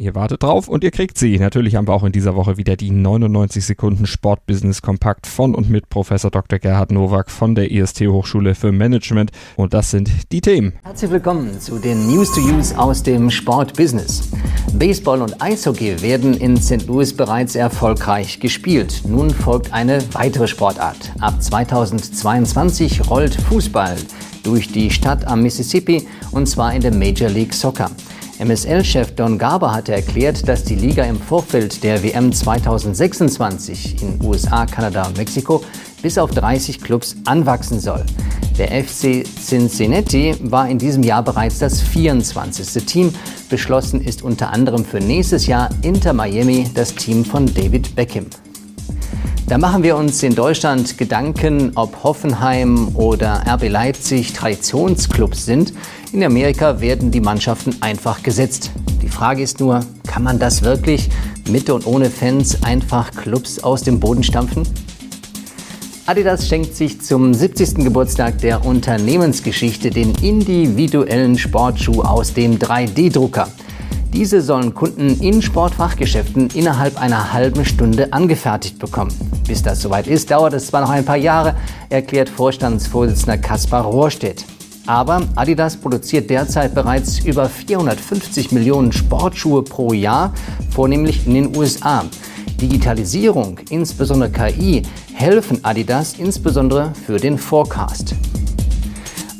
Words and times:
Ihr 0.00 0.14
wartet 0.14 0.42
drauf 0.42 0.66
und 0.66 0.82
ihr 0.82 0.92
kriegt 0.92 1.18
sie. 1.18 1.38
Natürlich 1.38 1.76
haben 1.76 1.86
wir 1.86 1.92
auch 1.92 2.04
in 2.04 2.12
dieser 2.12 2.34
Woche 2.34 2.56
wieder 2.56 2.74
die 2.74 2.90
99 2.90 3.62
Sekunden 3.62 4.06
Sportbusiness 4.06 4.80
Kompakt 4.80 5.26
von 5.26 5.54
und 5.54 5.68
mit 5.68 5.90
Professor 5.90 6.30
Dr. 6.30 6.58
Gerhard 6.58 6.90
Nowak 6.90 7.30
von 7.30 7.54
der 7.54 7.70
IST 7.70 8.06
Hochschule 8.06 8.54
für 8.54 8.72
Management. 8.72 9.30
Und 9.56 9.74
das 9.74 9.90
sind 9.90 10.08
die 10.32 10.40
Themen. 10.40 10.72
Herzlich 10.84 11.10
willkommen 11.10 11.60
zu 11.60 11.78
den 11.78 12.06
News 12.06 12.32
to 12.32 12.40
Use 12.40 12.78
aus 12.78 13.02
dem 13.02 13.28
Sportbusiness. 13.28 14.30
Baseball 14.72 15.20
und 15.20 15.42
Eishockey 15.42 16.00
werden 16.00 16.32
in 16.32 16.56
St. 16.56 16.86
Louis 16.86 17.14
bereits 17.14 17.54
erfolgreich 17.54 18.40
gespielt. 18.40 19.02
Nun 19.06 19.28
folgt 19.28 19.70
eine 19.74 20.02
weitere 20.12 20.48
Sportart. 20.48 21.12
Ab 21.20 21.42
2022 21.42 23.10
rollt 23.10 23.34
Fußball 23.34 23.96
durch 24.44 24.72
die 24.72 24.90
Stadt 24.90 25.26
am 25.26 25.42
Mississippi 25.42 26.06
und 26.30 26.48
zwar 26.48 26.72
in 26.72 26.80
der 26.80 26.94
Major 26.94 27.28
League 27.28 27.52
Soccer. 27.52 27.90
MSL-Chef 28.40 29.14
Don 29.16 29.36
Garber 29.36 29.74
hatte 29.74 29.92
erklärt, 29.92 30.48
dass 30.48 30.64
die 30.64 30.74
Liga 30.74 31.04
im 31.04 31.20
Vorfeld 31.20 31.84
der 31.84 32.02
WM 32.02 32.32
2026 32.32 34.02
in 34.02 34.18
USA, 34.24 34.64
Kanada 34.64 35.06
und 35.06 35.18
Mexiko 35.18 35.62
bis 36.00 36.16
auf 36.16 36.30
30 36.30 36.80
Clubs 36.80 37.16
anwachsen 37.26 37.80
soll. 37.80 38.02
Der 38.56 38.68
FC 38.82 39.24
Cincinnati 39.24 40.34
war 40.40 40.68
in 40.70 40.78
diesem 40.78 41.02
Jahr 41.02 41.22
bereits 41.22 41.58
das 41.58 41.82
24. 41.82 42.86
Team. 42.86 43.14
Beschlossen 43.50 44.00
ist 44.00 44.22
unter 44.22 44.50
anderem 44.50 44.86
für 44.86 45.00
nächstes 45.00 45.46
Jahr 45.46 45.68
Inter 45.82 46.14
Miami 46.14 46.66
das 46.74 46.94
Team 46.94 47.26
von 47.26 47.44
David 47.44 47.94
Beckham. 47.94 48.26
Da 49.50 49.58
machen 49.58 49.82
wir 49.82 49.96
uns 49.96 50.22
in 50.22 50.34
Deutschland 50.34 50.96
Gedanken, 50.96 51.72
ob 51.74 52.04
Hoffenheim 52.04 52.94
oder 52.94 53.42
RB 53.46 53.68
Leipzig 53.68 54.32
Traditionsclubs 54.32 55.44
sind. 55.44 55.72
In 56.12 56.24
Amerika 56.24 56.80
werden 56.80 57.12
die 57.12 57.20
Mannschaften 57.20 57.76
einfach 57.80 58.24
gesetzt. 58.24 58.72
Die 59.00 59.08
Frage 59.08 59.44
ist 59.44 59.60
nur, 59.60 59.78
kann 60.08 60.24
man 60.24 60.40
das 60.40 60.62
wirklich 60.62 61.08
mit 61.48 61.70
und 61.70 61.86
ohne 61.86 62.10
Fans 62.10 62.64
einfach 62.64 63.12
Clubs 63.12 63.62
aus 63.62 63.82
dem 63.82 64.00
Boden 64.00 64.24
stampfen? 64.24 64.64
Adidas 66.06 66.48
schenkt 66.48 66.74
sich 66.74 67.00
zum 67.00 67.32
70. 67.32 67.84
Geburtstag 67.84 68.38
der 68.38 68.66
Unternehmensgeschichte 68.66 69.90
den 69.90 70.12
individuellen 70.20 71.38
Sportschuh 71.38 72.02
aus 72.02 72.34
dem 72.34 72.58
3D-Drucker. 72.58 73.46
Diese 74.12 74.42
sollen 74.42 74.74
Kunden 74.74 75.20
in 75.20 75.40
Sportfachgeschäften 75.40 76.48
innerhalb 76.54 77.00
einer 77.00 77.32
halben 77.32 77.64
Stunde 77.64 78.12
angefertigt 78.12 78.80
bekommen. 78.80 79.12
Bis 79.46 79.62
das 79.62 79.80
soweit 79.80 80.08
ist, 80.08 80.32
dauert 80.32 80.54
es 80.54 80.66
zwar 80.66 80.80
noch 80.80 80.90
ein 80.90 81.04
paar 81.04 81.16
Jahre, 81.16 81.54
erklärt 81.88 82.28
Vorstandsvorsitzender 82.28 83.38
Kaspar 83.38 83.84
Rohrstedt. 83.84 84.44
Aber 84.90 85.22
Adidas 85.36 85.76
produziert 85.76 86.28
derzeit 86.30 86.74
bereits 86.74 87.20
über 87.20 87.48
450 87.48 88.50
Millionen 88.50 88.90
Sportschuhe 88.90 89.62
pro 89.62 89.92
Jahr, 89.92 90.34
vornehmlich 90.68 91.28
in 91.28 91.34
den 91.34 91.56
USA. 91.56 92.04
Digitalisierung, 92.60 93.60
insbesondere 93.70 94.32
KI, 94.32 94.82
helfen 95.14 95.64
Adidas 95.64 96.14
insbesondere 96.18 96.92
für 97.06 97.18
den 97.18 97.38
Forecast. 97.38 98.16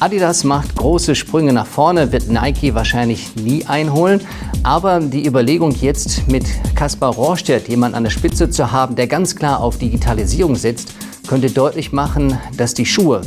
Adidas 0.00 0.44
macht 0.44 0.76
große 0.76 1.14
Sprünge 1.14 1.52
nach 1.52 1.66
vorne, 1.66 2.10
wird 2.10 2.30
Nike 2.30 2.74
wahrscheinlich 2.74 3.36
nie 3.36 3.66
einholen. 3.66 4.22
Aber 4.62 4.98
die 4.98 5.26
Überlegung 5.26 5.72
jetzt 5.72 6.26
mit 6.26 6.46
Kaspar 6.74 7.12
Rohrstedt 7.12 7.68
jemanden 7.68 7.98
an 7.98 8.04
der 8.04 8.10
Spitze 8.10 8.48
zu 8.48 8.72
haben, 8.72 8.96
der 8.96 9.08
ganz 9.08 9.36
klar 9.36 9.60
auf 9.60 9.76
Digitalisierung 9.76 10.56
setzt, 10.56 10.94
könnte 11.26 11.50
deutlich 11.50 11.92
machen, 11.92 12.38
dass 12.56 12.74
die 12.74 12.86
Schuhe 12.86 13.22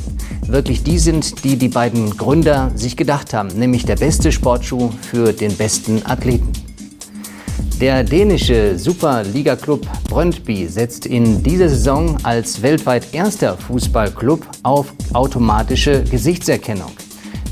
wirklich 0.46 0.84
die 0.84 1.00
sind, 1.00 1.44
die 1.44 1.58
die 1.58 1.68
beiden 1.68 2.16
Gründer 2.16 2.72
sich 2.75 2.96
gedacht 2.96 3.34
haben, 3.34 3.50
nämlich 3.50 3.85
der 3.85 3.96
beste 3.96 4.31
Sportschuh 4.31 4.90
für 5.02 5.34
den 5.34 5.56
besten 5.56 6.02
Athleten. 6.06 6.52
Der 7.80 8.03
dänische 8.03 8.78
Superliga-Club 8.80 9.86
Brøndby 10.09 10.68
setzt 10.68 11.06
in 11.06 11.44
dieser 11.44 11.69
Saison 11.69 12.18
als 12.24 12.63
weltweit 12.63 13.13
erster 13.13 13.56
Fußballclub 13.56 14.47
auf 14.63 14.94
automatische 15.13 16.03
Gesichtserkennung. 16.03 16.91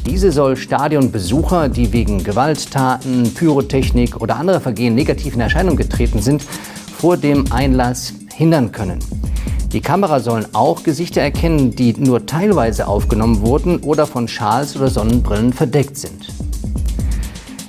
Diese 0.05 0.31
soll 0.31 0.55
Stadionbesucher, 0.55 1.69
die 1.69 1.91
wegen 1.93 2.23
Gewalttaten, 2.23 3.33
Pyrotechnik 3.35 4.19
oder 4.21 4.37
anderer 4.37 4.61
Vergehen 4.61 4.95
negativ 4.95 5.35
in 5.35 5.41
Erscheinung 5.41 5.75
getreten 5.75 6.21
sind, 6.21 6.43
vor 6.97 7.17
dem 7.17 7.51
Einlass 7.51 8.13
hindern 8.33 8.71
können. 8.71 8.99
Die 9.75 9.81
Kamera 9.81 10.21
sollen 10.21 10.45
auch 10.53 10.83
Gesichter 10.83 11.19
erkennen, 11.19 11.75
die 11.75 11.91
nur 11.97 12.25
teilweise 12.25 12.87
aufgenommen 12.87 13.41
wurden 13.41 13.79
oder 13.79 14.07
von 14.07 14.29
Schals 14.29 14.77
oder 14.77 14.87
Sonnenbrillen 14.87 15.51
verdeckt 15.51 15.97
sind. 15.97 16.29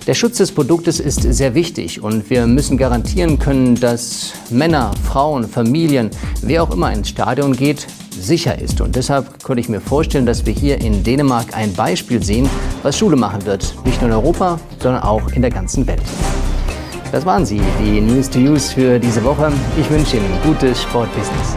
Der 0.06 0.14
Schutz 0.14 0.36
des 0.36 0.52
Produktes 0.52 1.00
ist 1.00 1.22
sehr 1.22 1.56
wichtig 1.56 2.00
und 2.00 2.30
wir 2.30 2.46
müssen 2.46 2.78
garantieren 2.78 3.40
können, 3.40 3.74
dass 3.74 4.34
Männer, 4.50 4.92
Frauen, 5.02 5.48
Familien, 5.48 6.10
wer 6.42 6.62
auch 6.62 6.70
immer 6.70 6.92
ins 6.92 7.08
Stadion 7.08 7.56
geht, 7.56 7.88
sicher 8.12 8.56
ist. 8.56 8.80
Und 8.80 8.94
deshalb 8.94 9.42
könnte 9.42 9.62
ich 9.62 9.68
mir 9.68 9.80
vorstellen, 9.80 10.26
dass 10.26 10.46
wir 10.46 10.52
hier 10.52 10.80
in 10.80 11.02
Dänemark 11.02 11.56
ein 11.56 11.72
Beispiel 11.72 12.22
sehen, 12.22 12.48
was 12.84 12.96
Schule 12.96 13.16
machen 13.16 13.44
wird. 13.46 13.74
Nicht 13.84 14.00
nur 14.00 14.10
in 14.10 14.16
Europa, 14.16 14.60
sondern 14.80 15.02
auch 15.02 15.26
in 15.32 15.42
der 15.42 15.50
ganzen 15.50 15.84
Welt. 15.88 16.02
Das 17.10 17.26
waren 17.26 17.44
sie, 17.44 17.60
die 17.84 18.00
News 18.00 18.30
to 18.30 18.38
Use 18.38 18.72
für 18.72 19.00
diese 19.00 19.24
Woche. 19.24 19.50
Ich 19.76 19.90
wünsche 19.90 20.18
Ihnen 20.18 20.30
gutes 20.44 20.82
Sportbusiness. 20.82 21.56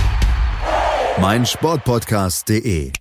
mein 1.19 1.45
Sportpodcast.de 1.45 2.91